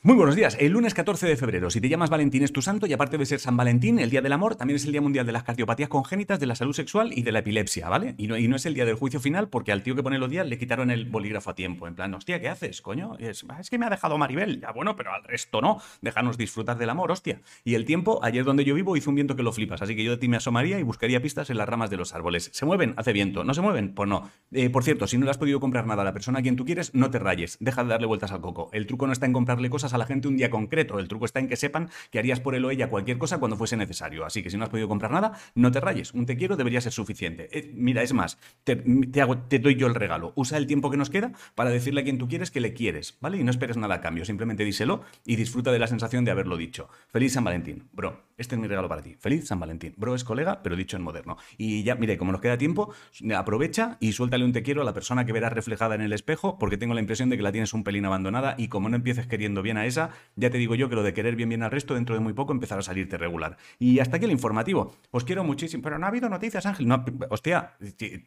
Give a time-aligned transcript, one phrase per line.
[0.00, 0.56] Muy buenos días.
[0.60, 3.26] El lunes 14 de febrero, si te llamas Valentín es tu santo y aparte de
[3.26, 5.88] ser San Valentín, el Día del Amor, también es el Día Mundial de las Cardiopatías
[5.88, 8.14] Congénitas, de la Salud Sexual y de la Epilepsia, ¿vale?
[8.16, 10.18] Y no, y no es el Día del Juicio Final porque al tío que pone
[10.18, 11.88] los días le quitaron el bolígrafo a tiempo.
[11.88, 13.16] En plan, hostia, ¿qué haces, coño?
[13.18, 14.60] Es, es que me ha dejado Maribel.
[14.60, 15.82] Ya bueno, pero al resto no.
[16.00, 17.40] Déjanos disfrutar del amor, hostia.
[17.64, 20.04] Y el tiempo, ayer donde yo vivo, hizo un viento que lo flipas, así que
[20.04, 22.50] yo de ti me asomaría y buscaría pistas en las ramas de los árboles.
[22.52, 22.94] ¿Se mueven?
[22.98, 23.42] Hace viento.
[23.42, 23.94] ¿No se mueven?
[23.94, 24.30] Pues no.
[24.52, 26.54] Eh, por cierto, si no le has podido comprar nada a la persona a quien
[26.54, 27.56] tú quieres, no te rayes.
[27.58, 28.70] Deja de darle vueltas al coco.
[28.72, 30.98] El truco no está en comprarle cosas a la gente un día con concreto.
[30.98, 33.56] El truco está en que sepan que harías por él o ella cualquier cosa cuando
[33.56, 34.24] fuese necesario.
[34.24, 36.12] Así que si no has podido comprar nada, no te rayes.
[36.12, 37.48] Un te quiero debería ser suficiente.
[37.56, 40.32] Eh, mira, es más, te, te, hago, te doy yo el regalo.
[40.34, 43.16] Usa el tiempo que nos queda para decirle a quien tú quieres que le quieres,
[43.20, 43.38] ¿vale?
[43.38, 44.24] Y no esperes nada a cambio.
[44.24, 46.88] Simplemente díselo y disfruta de la sensación de haberlo dicho.
[47.08, 47.88] Feliz San Valentín.
[47.92, 49.16] Bro, este es mi regalo para ti.
[49.18, 49.94] Feliz San Valentín.
[49.96, 51.36] Bro es colega, pero dicho en moderno.
[51.56, 52.92] Y ya, mire, como nos queda tiempo,
[53.36, 56.58] aprovecha y suéltale un te quiero a la persona que verás reflejada en el espejo,
[56.58, 59.26] porque tengo la impresión de que la tienes un pelín abandonada y como no empieces
[59.26, 61.70] queriendo bien a esa, ya te digo yo que lo de querer bien bien al
[61.70, 63.56] resto dentro de muy poco empezará a salirte regular.
[63.78, 64.96] Y hasta aquí el informativo.
[65.10, 66.86] Os quiero muchísimo, pero no ha habido noticias, Ángel.
[66.86, 67.74] No, hostia,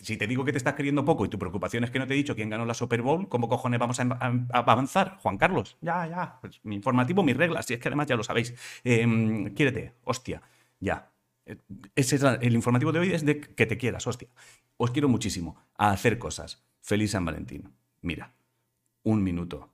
[0.01, 2.13] si, te digo que te estás queriendo poco y tu preocupación es que no te
[2.13, 4.19] he dicho quién ganó la Super Bowl, ¿cómo cojones vamos a
[4.51, 5.17] avanzar?
[5.21, 6.37] Juan Carlos, ya, ya.
[6.41, 8.53] Pues, mi informativo, mis reglas, si es que además ya lo sabéis.
[8.83, 10.41] Eh, quiérete, hostia,
[10.79, 11.11] ya.
[11.95, 14.29] Ese es el informativo de hoy es de que te quieras, hostia.
[14.77, 16.63] Os quiero muchísimo a hacer cosas.
[16.81, 17.73] Feliz San Valentín.
[18.01, 18.33] Mira,
[19.03, 19.73] un minuto